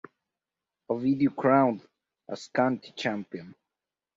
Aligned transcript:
Ovidiu 0.89 1.29
crowned 1.35 1.85
as 2.27 2.47
county 2.47 2.91
champion. 2.97 3.53